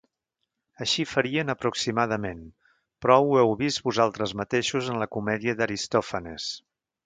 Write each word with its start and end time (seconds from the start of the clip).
Així 0.85 1.03
farien 1.09 1.53
aproximadament; 1.53 2.41
prou 3.07 3.27
ho 3.27 3.37
heu 3.43 3.55
vist 3.61 3.85
vosaltres 3.91 4.35
mateixos 4.43 4.93
en 4.95 5.01
la 5.05 5.11
comèdia 5.19 5.59
d'Aristòfanes. 5.61 6.53